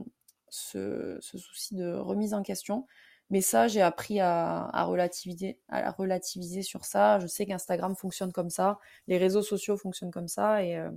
[0.48, 2.86] ce, souci de remise en question.
[3.30, 7.18] Mais ça, j'ai appris à, relativiser, à relativiser sur ça.
[7.18, 10.90] Je sais qu'Instagram fonctionne comme ça, les réseaux sociaux fonctionnent comme ça, et, euh,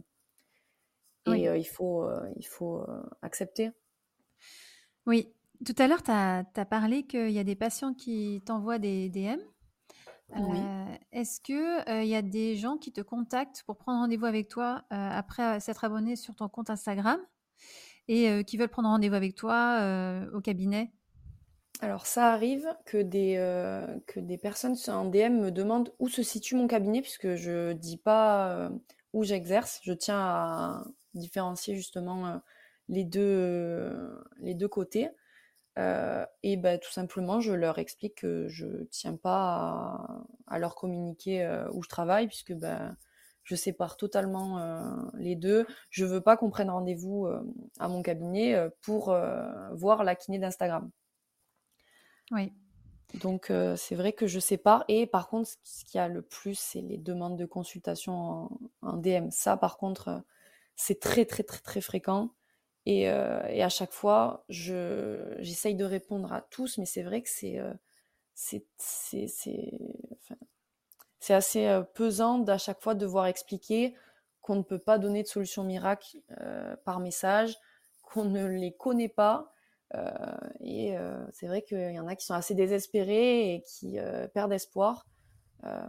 [1.28, 2.86] et euh, il faut, il faut
[3.22, 3.72] accepter.
[5.06, 5.34] Oui.
[5.66, 9.10] Tout à l'heure, tu as, as, parlé qu'il y a des patients qui t'envoient des
[9.10, 9.40] DM
[11.12, 14.84] est-ce qu'il il y a des gens qui te contactent pour prendre rendez-vous avec toi
[14.90, 17.20] après s'être abonné sur ton compte Instagram
[18.08, 20.92] et qui veulent prendre rendez-vous avec toi au cabinet?
[21.82, 23.36] Alors ça arrive que des,
[24.08, 27.98] que des personnes en DM me demandent où se situe mon cabinet puisque je dis
[27.98, 28.72] pas
[29.14, 29.80] où j'exerce.
[29.84, 32.42] Je tiens à différencier justement
[32.88, 33.92] les, deux,
[34.40, 35.10] les deux côtés.
[35.80, 41.44] Euh, et ben, tout simplement, je leur explique que je tiens pas à, leur communiquer
[41.44, 42.98] euh, où je travaille, puisque ben,
[43.44, 44.80] je sépare totalement euh,
[45.18, 45.66] les deux.
[45.90, 47.28] Je veux pas qu'on prenne rendez-vous
[47.80, 49.16] à mon cabinet pour
[49.74, 50.90] voir la kiné d'Instagram.
[52.32, 52.54] Oui.
[53.22, 54.86] Donc c'est vrai que je sépare.
[54.88, 58.60] Et par contre, ce qu'il y a le plus, c'est les demandes de consultation en,
[58.82, 59.30] en DM.
[59.32, 60.24] Ça, par contre,
[60.76, 62.30] c'est très très très très fréquent.
[62.88, 67.60] Euh, et, à chaque fois, j'essaye de répondre à tous, mais c'est vrai que c'est
[67.60, 67.74] euh,
[71.20, 73.94] c'est assez euh, pesant d'à chaque fois devoir expliquer
[74.42, 76.18] qu'on ne peut pas donner de solution miracle
[76.84, 77.56] par message,
[78.02, 79.54] qu'on ne les connaît pas.
[80.62, 80.96] et
[81.32, 84.00] c'est vrai qu'il y en a qui sont assez désespérés et qui
[84.34, 85.06] perdent espoir.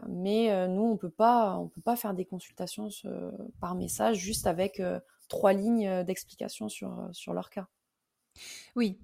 [0.07, 2.91] mais nous, on peut pas, on peut pas faire des consultations
[3.59, 4.83] par message juste avec
[5.33, 7.67] trois lignes euh, d'explication sur, euh, sur leur cas.
[8.77, 8.99] Oui,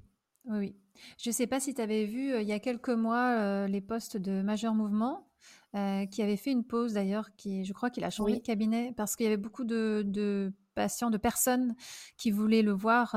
[0.44, 0.76] oui.
[1.16, 3.80] Je ne sais pas si tu avais vu euh, il y a quelques mois les
[3.80, 5.26] postes de Majeur Mouvement,
[5.72, 9.16] qui avait fait une pause d'ailleurs, qui je crois qu'il a changé de cabinet parce
[9.16, 11.74] qu'il y avait beaucoup de, patients, de personnes
[12.16, 13.14] qui voulaient le voir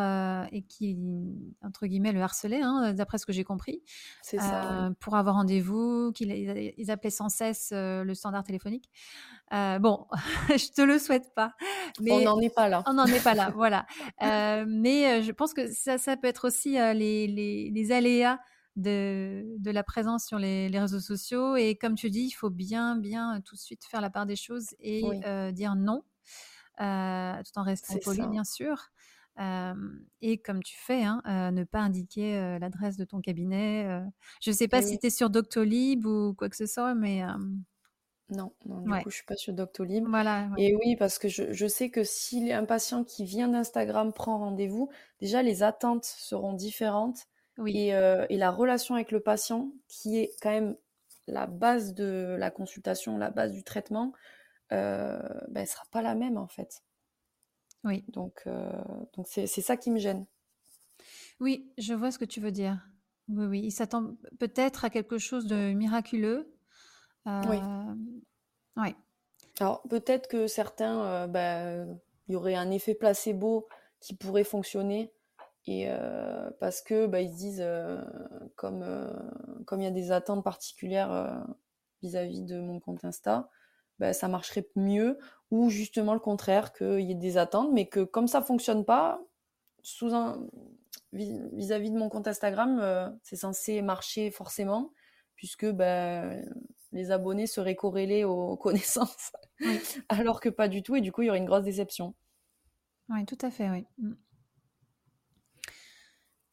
[0.51, 0.97] et qui,
[1.61, 3.83] entre guillemets, le harcelaient, hein, d'après ce que j'ai compris.
[4.23, 4.91] C'est ça.
[4.99, 6.31] Pour avoir rendez-vous, qu'ils
[6.77, 8.89] ils appelaient sans cesse le standard téléphonique.
[9.51, 10.07] bon,
[10.49, 11.53] je te le souhaite pas.
[12.01, 12.83] Mais on n'en est pas là.
[12.87, 13.85] On n'en est pas là, voilà.
[14.19, 18.39] mais je pense que ça, ça peut être aussi les, les, les aléas
[18.75, 21.55] de, de, la présence sur les, les, réseaux sociaux.
[21.55, 24.35] Et comme tu dis, il faut bien, bien tout de suite faire la part des
[24.35, 26.10] choses et euh, dire non, euh,
[26.77, 28.91] tout en restant poli, bien sûr.
[29.39, 29.73] Euh,
[30.21, 34.01] et comme tu fais, hein, ne pas indiquer l'adresse de ton cabinet.
[34.41, 37.23] je ne sais pas si tu es sur Doctolib ou quoi que ce soit, mais...
[38.31, 40.05] Non, non, du coup, je suis pas sur Doctolib.
[40.07, 44.13] Voilà, Et oui, parce que je, je sais que si un patient qui vient d'Instagram
[44.13, 47.27] prend rendez-vous, déjà les attentes seront différentes
[47.67, 50.75] et, euh, et, la relation avec le patient, qui est quand même
[51.27, 54.13] la base de la consultation, la base du traitement,
[54.71, 56.83] euh, ben, elle sera pas la même en fait.
[57.83, 58.03] Oui.
[58.09, 58.71] Donc, euh,
[59.15, 60.25] donc c'est, ça qui me gêne.
[61.39, 62.79] Oui, je vois ce que tu veux dire.
[63.27, 63.61] Oui, oui.
[63.63, 66.53] Il s'attend peut-être à quelque chose de miraculeux.
[67.25, 67.57] Oui.
[68.77, 68.95] Oui.
[69.59, 73.67] Alors peut-être que certains, ben, il y aurait un effet placebo
[73.99, 75.13] qui pourrait fonctionner
[75.67, 78.01] et euh, parce que bah, ils se disent euh,
[78.55, 79.11] comme euh,
[79.65, 81.45] comme il y a des attentes particulières
[82.01, 83.49] vis-à-vis de mon compte Insta,
[84.01, 85.17] bah, ça marcherait mieux
[85.51, 89.21] ou justement le contraire qu'il y ait des attentes, mais que comme ça fonctionne pas
[89.83, 90.45] sous un
[91.13, 94.91] vis-à-vis de mon compte Instagram, c'est censé marcher forcément
[95.35, 96.23] puisque bah,
[96.91, 99.31] les abonnés seraient corrélés aux connaissances,
[100.09, 102.13] alors que pas du tout, et du coup il y aurait une grosse déception.
[103.09, 103.85] Oui, tout à fait, oui.
[103.97, 104.13] Mm.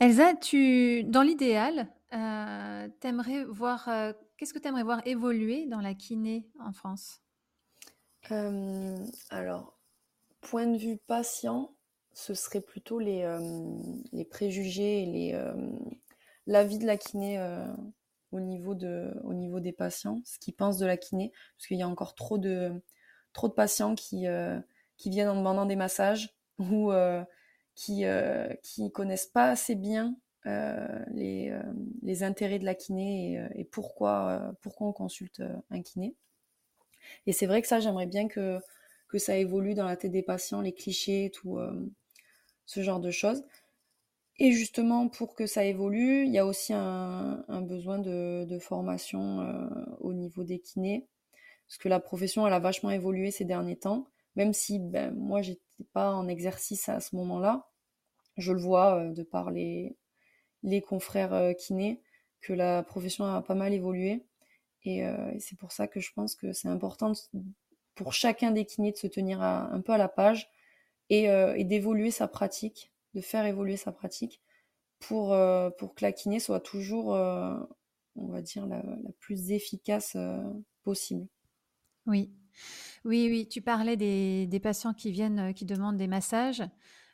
[0.00, 5.80] Elsa, tu, dans l'idéal, euh, t'aimerais voir, euh, qu'est-ce que tu aimerais voir évoluer dans
[5.80, 7.20] la kiné en France?
[8.30, 9.78] Euh, Alors,
[10.40, 11.74] point de vue patient,
[12.12, 13.24] ce serait plutôt les,
[14.12, 15.52] les préjugés et les,
[16.46, 17.38] l'avis de la kiné
[18.32, 21.76] au, niveau de, au niveau des patients, ce qu'ils pensent de la kiné, parce qu'il
[21.76, 22.72] y a encore trop de,
[23.54, 24.26] patients qui,
[24.96, 26.92] qui viennent en demandant des massages ou
[27.78, 33.60] qui euh, qui connaissent pas assez bien euh, les, euh, intérêts de la kiné et,
[33.60, 36.16] et pourquoi pourquoi on consulte un kiné.
[37.26, 38.60] Et c'est vrai que ça, j'aimerais bien que
[39.16, 41.58] ça évolue dans la tête des patients, les clichés, tout
[42.66, 43.42] ce genre de choses.
[44.38, 49.68] Et justement, pour que ça évolue, il y a aussi un, besoin de, formation euh,
[50.00, 51.08] au niveau des kinés,
[51.66, 55.42] parce que la profession, elle a vachement évolué ces derniers temps, même si ben, moi,
[55.42, 55.60] j'étais
[55.92, 57.68] pas en exercice à ce moment-là.
[58.36, 59.96] Je le vois euh, de par les,
[60.62, 62.00] les confrères euh, kinés
[62.40, 64.24] que la profession a pas mal évolué.
[64.88, 67.12] Euh, et, c'est pour ça que je pense que c'est important
[67.94, 70.48] pour chacun des kinés de se tenir un peu à la page
[71.10, 74.40] et, et d'évoluer sa pratique, de faire évoluer sa pratique
[75.00, 75.36] pour,
[75.78, 78.84] pour que la kiné soit toujours, on va dire, la,
[79.18, 80.16] plus efficace
[80.84, 81.26] possible.
[82.06, 82.30] Oui.
[83.04, 86.62] Oui, oui, tu parlais des, patients qui viennent, qui demandent des massages.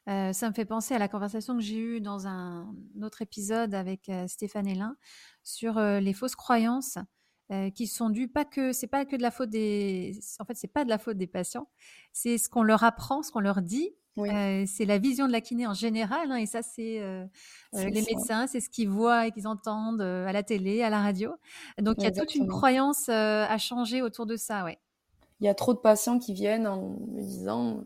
[0.08, 3.74] Euh, ça me fait penser à la conversation que j'ai eue dans un autre épisode
[3.74, 4.96] avec euh, Stéphane Hélin
[5.42, 6.98] sur euh, les fausses croyances
[7.74, 10.66] qui sont dues pas que c'est pas que de la faute des en fait c'est
[10.66, 11.68] pas de la faute des patients.
[12.12, 13.90] C'est ce qu'on leur apprend ce qu'on leur dit.
[14.16, 17.00] C'est la vision de la kiné en général hein, et ça c'est
[17.74, 21.32] les médecins c'est ce qu'ils voient et qu'ils entendent à la télé à la radio.
[21.78, 24.78] Donc il y a toute une croyance à changer autour de ça ouais.
[25.40, 27.84] Il y a trop de patients qui viennent en me disant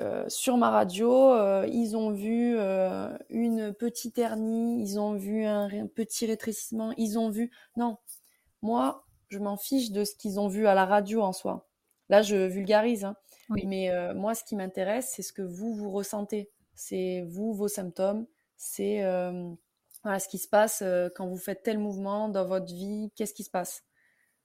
[0.00, 5.44] euh, sur ma radio, euh, ils ont vu euh, une petite hernie, ils ont vu
[5.44, 7.50] un, petit rétrécissement, ils ont vu.
[7.76, 7.96] Non,
[8.62, 11.68] moi, je m'en fiche de ce qu'ils ont vu à la radio en soi.
[12.08, 13.16] Là, je vulgarise, hein.
[13.50, 16.50] mais moi, ce qui m'intéresse, c'est ce que vous vous ressentez.
[16.74, 18.26] C'est vous, vos symptômes.
[18.56, 19.02] C'est
[20.02, 20.82] voilà ce qui se passe
[21.14, 23.10] quand vous faites tel mouvement dans votre vie.
[23.14, 23.84] Qu'est-ce qui se passe?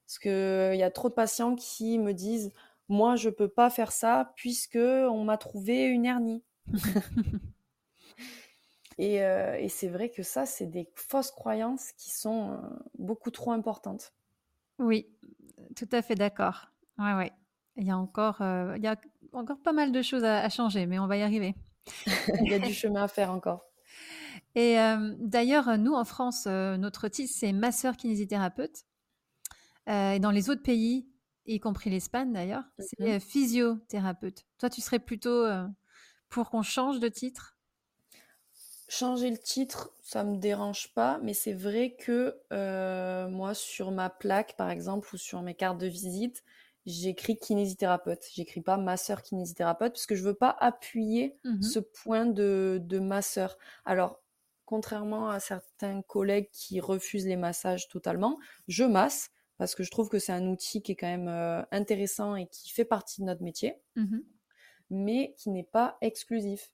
[0.06, 2.52] Parce que il y a trop de patients qui me disent
[2.90, 6.44] moi, je peux pas faire ça puisque on m'a trouvé une hernie.
[9.00, 12.58] Euh, et, c'est vrai que ça, c'est des fausses croyances qui sont euh,
[12.98, 14.14] beaucoup trop importantes.
[14.80, 15.08] Oui,
[15.76, 16.68] tout à fait d'accord.
[16.98, 17.32] Ouais, ouais.
[17.76, 18.96] Il y a encore, euh, il y a
[19.34, 21.56] encore pas mal de choses à, changer, mais on va y arriver.
[22.42, 23.66] il y a du chemin à faire encore.
[24.56, 24.78] Et
[25.20, 28.86] d'ailleurs, nous en France, notre titre c'est masseur kinésithérapeute.
[29.88, 31.08] et dans les autres pays,
[31.48, 34.46] y compris l'Espagne d'ailleurs, c'est mmh physiothérapeute.
[34.60, 35.48] Toi, tu serais plutôt
[36.30, 37.53] pour qu'on change de titre
[38.96, 42.38] Changer le titre, ça me dérange pas, mais c'est vrai que
[43.28, 46.44] moi, sur ma plaque, par exemple, ou sur mes cartes de visite,
[46.86, 48.24] j'écris kinésithérapeute.
[48.34, 53.00] J'écris pas masseur kinésithérapeute parce que je veux pas appuyer Mmh ce point de, de
[53.00, 53.58] masseur.
[53.86, 54.22] Alors,
[54.66, 60.10] contrairement à certains collègues qui refusent les massages totalement, je masse parce que je trouve
[60.10, 63.26] que c'est un outil qui est quand même euh, intéressant et qui fait partie de
[63.26, 64.24] notre métier, Mmh
[64.90, 66.74] mais qui n'est pas exclusif.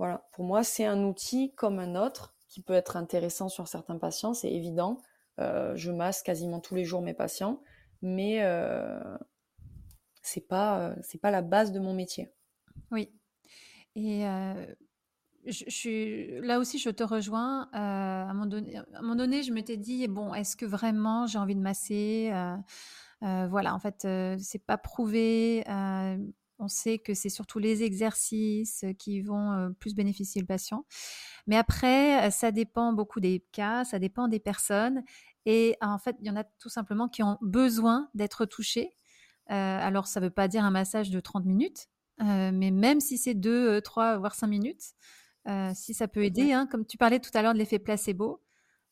[0.00, 3.98] Voilà, pour moi, c'est un outil comme un autre qui peut être intéressant sur certains
[3.98, 4.96] patients, c'est évident.
[5.38, 7.60] Euh, je masse quasiment tous les jours mes patients,
[8.00, 8.98] mais euh,
[10.22, 12.32] c'est pas euh, pas la base de mon métier.
[12.90, 13.12] Oui
[13.94, 14.24] et
[15.68, 19.76] suis là aussi, je te rejoins, à un moment donné à un moment je m'étais
[19.76, 22.32] dit: «Bon, est-ce que vraiment j'ai envie de masser?»
[23.20, 24.08] voilà, en fait,
[24.38, 25.62] c'est pas prouvé,
[26.60, 30.86] on sait que c'est surtout les exercices qui vont, heu, plus bénéficier le patient.
[31.48, 35.02] Mais après, heu, ça dépend beaucoup des cas, ça dépend des personnes
[35.46, 38.96] et en fait, il y en a tout simplement qui ont besoin d'être touchés.
[39.48, 41.88] Alors ça veut pas dire un massage de 30 minutes,
[42.20, 44.92] mais même si c'est 2, heu, 3 voire 5 minutes,
[45.74, 46.66] si ça peut aider, hein.
[46.68, 48.42] Comme tu parlais tout à l'heure de l'effet placebo,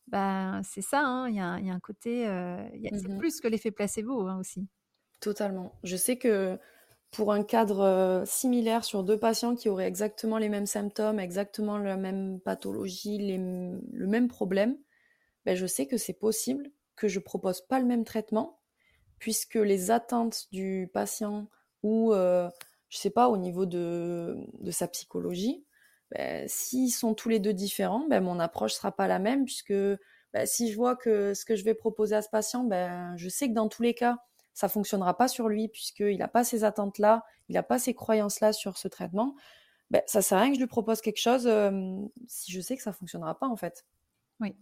[0.08, 2.26] ben, c'est ça, hein, il y a il y a un côté,
[2.94, 3.18] c'est Mhm.
[3.18, 4.68] plus que l'effet placebo, hein, aussi.
[5.20, 5.72] Totalement.
[5.82, 6.58] Je sais que
[7.10, 11.78] pour un cadre euh, similaire sur deux patients qui auraient exactement les mêmes symptômes, exactement
[11.78, 14.76] la même pathologie, le même problème,
[15.44, 18.60] ben, je sais que c'est possible que je propose pas le même traitement
[19.18, 21.48] puisque les attentes du patient
[21.82, 22.48] ou, euh,
[22.88, 24.36] je sais pas, au niveau de,
[24.70, 25.64] sa psychologie,
[26.10, 29.74] ben, s'ils sont tous les deux différents, ben, mon approche sera pas la même puisque
[30.44, 32.68] si je vois que ce que je vais proposer à ce patient,
[33.16, 34.18] je sais que dans tous les cas,
[34.58, 38.52] ça fonctionnera pas sur lui puisqu'il n'a pas ces attentes-là, il n'a pas ces croyances-là
[38.52, 39.36] sur ce traitement,
[39.92, 42.76] ben, ça sert à rien que je lui propose quelque chose euh, si je sais
[42.76, 43.86] que ça fonctionnera pas en fait.
[44.40, 44.56] Oui.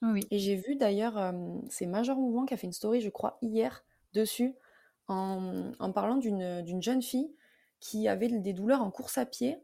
[0.00, 0.26] Oui.
[0.30, 1.32] Et j'ai vu d'ailleurs, euh,
[1.68, 4.54] c'est Major Mouvement qui a fait une story, je crois, hier dessus,
[5.06, 7.30] en, en parlant d'une d'une jeune fille
[7.78, 9.62] qui avait des douleurs en course à pied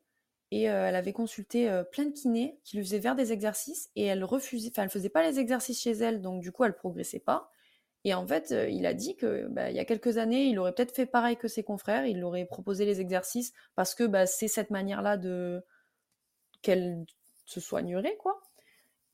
[0.50, 3.88] et euh, elle avait consulté euh, plein de kinés qui lui faisaient faire des exercices
[3.96, 6.76] et elle refusait, enfin elle faisait pas les exercices chez elle, donc du coup elle
[6.76, 7.50] progressait pas.
[8.06, 10.58] Et en fait, euh, il a dit que bah, il y a quelques années, il
[10.60, 14.26] aurait peut-être fait pareil que ses confrères, il aurait proposé les exercices parce que bah,
[14.26, 15.64] c'est cette manière-là de
[16.62, 17.04] qu'elle
[17.46, 18.40] se soignerait, quoi.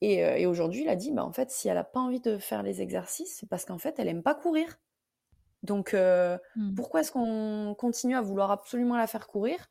[0.01, 2.21] Et, euh, et aujourd'hui, il a dit, bah, en fait, si elle n'a pas envie
[2.21, 4.79] de faire les exercices, c'est parce qu'en fait, elle aime pas courir.
[5.63, 6.75] Donc, euh, Mmh.
[6.75, 9.69] pourquoi est-ce qu'on continue à vouloir absolument la faire courir?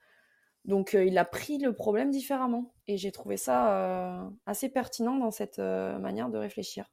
[0.65, 2.75] Donc, euh, il a pris le problème différemment.
[2.89, 6.91] Et j'ai trouvé ça euh, assez pertinent dans cette euh, manière de réfléchir.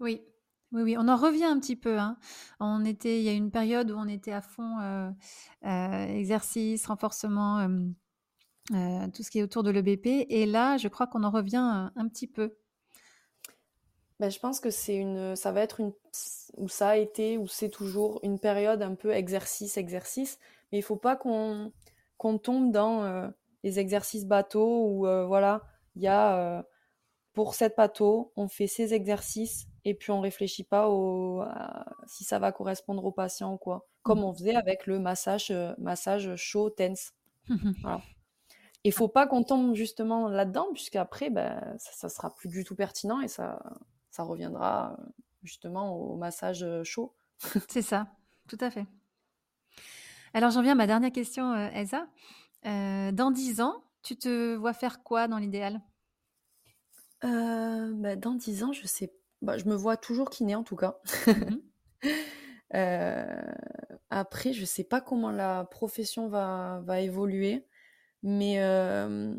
[0.00, 0.26] Oui.
[0.76, 2.18] Oui, oui, on en revient un petit peu, hein.
[2.60, 5.10] On était il y a une période où on était à fond, heu
[5.64, 11.06] heu, exercice, renforcement, heu, tout ce qui est autour de l'EBP et là, je crois
[11.06, 12.56] qu'on en revient, un petit peu.
[14.20, 15.92] Ben, je pense que c'est une, ça va être une,
[16.56, 20.38] ou ça a été, ou c'est toujours une période un peu exercice, exercice.
[20.72, 21.72] Mais il faut pas qu'on
[22.38, 23.28] tombe dans euh,
[23.62, 25.62] les exercices bateaux où euh, voilà,
[25.96, 26.62] il y a euh,
[27.34, 32.24] pour cette bateau, on fait ces exercices et puis on réfléchit pas au à si
[32.24, 33.86] ça va correspondre au patient ou quoi.
[34.02, 37.12] Comme Mmh on faisait avec le massage euh, massage chaud tense.
[37.82, 38.02] Voilà.
[38.82, 42.74] Il faut pas qu'on tombe justement là-dedans puisqu'après ben ça, ça sera plus du tout
[42.74, 43.62] pertinent et ça
[44.10, 45.04] ça reviendra euh,
[45.44, 47.14] justement au massage euh, chaud.
[47.68, 48.08] C'est ça,
[48.48, 48.86] tout à fait.
[50.34, 52.08] Alors j'en viens à ma dernière question, Elsa.
[52.64, 55.80] Dans 10 ans, tu te vois faire quoi dans l'idéal?
[57.24, 60.76] Euh, bah, dans 10 ans, je sais, bah, je me vois toujours kiné en tout
[60.76, 60.98] cas.
[61.26, 61.58] Mmh mh.
[62.74, 63.42] Euh,
[64.10, 67.64] après, je sais pas comment la profession va, va évoluer,
[68.22, 69.34] mais, euh,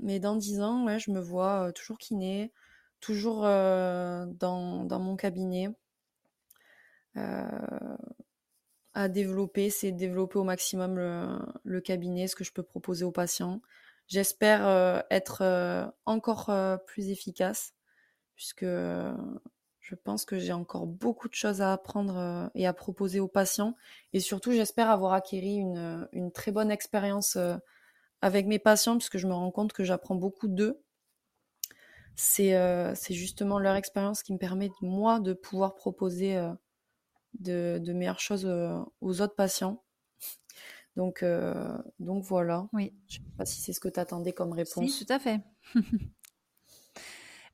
[0.00, 2.52] mais dans 10 ans, ouais, je me vois euh, toujours kiné,
[3.00, 5.68] toujours euh, dans, dans mon cabinet,
[8.94, 13.12] à développer, c'est développer au maximum le, le cabinet, ce que je peux proposer aux
[13.12, 13.60] patients.
[14.06, 15.42] J'espère être
[16.04, 16.50] encore
[16.86, 17.74] plus efficace,
[18.42, 19.14] puisque euh,
[19.78, 23.28] je pense que j'ai encore beaucoup de choses à apprendre euh, et à proposer aux
[23.28, 23.76] patients.
[24.12, 27.54] Et surtout, j'espère avoir acquéri une, une très bonne expérience euh,
[28.20, 30.82] avec mes patients, puisque je me rends compte que j'apprends beaucoup d'eux.
[32.16, 36.52] C'est euh, justement leur expérience qui me permet, moi, de pouvoir proposer euh,
[37.38, 39.84] de, de meilleures choses euh, aux autres patients.
[40.96, 42.66] Donc, euh, donc voilà.
[42.72, 42.92] Oui.
[43.08, 45.06] Je sais pas si c'est ce que tu attendais comme Si, réponse.
[45.06, 45.40] tout à fait.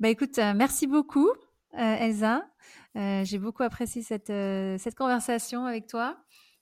[0.01, 1.35] Bah, écoute, heu, merci beaucoup, heu,
[1.75, 2.49] Elsa.
[2.97, 4.33] Heu, j'ai beaucoup apprécié cette,
[4.81, 6.17] cette conversation avec toi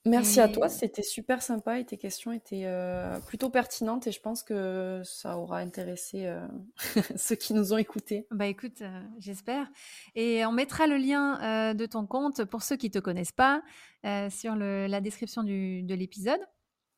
[0.07, 4.21] Merci à toi, c'était super sympa et tes questions étaient euh, plutôt pertinentes et je
[4.21, 6.47] pense que ça aura intéressé euh,
[7.15, 8.25] ceux qui nous ont écoutés.
[8.31, 9.67] Bah écoute, euh, j'espère.
[10.15, 13.61] Et on mettra le lien de ton compte pour ceux qui ne te connaissent pas
[14.29, 16.39] sur la description de l'épisode.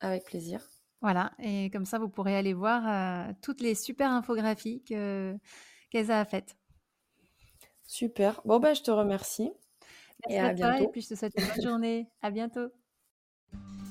[0.02, 0.62] Avec plaisir.
[1.02, 4.84] Voilà, et comme ça vous pourrez aller voir toutes les super infographies
[5.90, 6.58] qu'elle a faites.
[7.88, 8.42] Super.
[8.46, 9.52] Bon ben je te remercie.
[10.28, 10.84] Merci et à, bientôt.
[10.84, 12.08] et puis je te souhaite une bonne journée.
[12.22, 12.70] À bientôt.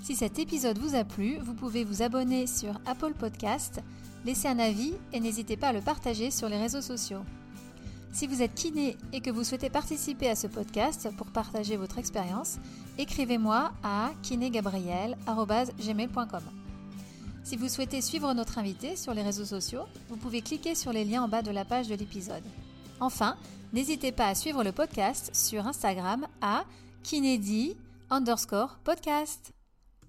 [0.03, 3.80] Si cet épisode vous a plu, vous pouvez vous abonner sur Apple Podcast,
[4.24, 7.22] laisser un avis et n'hésitez pas à le partager sur les réseaux sociaux.
[8.12, 11.99] Si vous êtes kiné et que vous souhaitez participer à ce podcast pour partager votre
[11.99, 12.57] expérience,
[12.96, 16.57] écrivez-moi à kinégabriel.gmail.com.
[17.49, 21.07] Si vous souhaitez suivre notre invité sur les réseaux sociaux, vous pouvez cliquer sur les
[21.07, 22.42] liens en bas de la page de l'épisode.
[23.01, 23.38] Enfin,
[23.72, 26.64] n'hésitez pas à suivre le podcast sur Instagram à
[27.03, 27.74] kinédi
[28.11, 29.55] underscore podcast.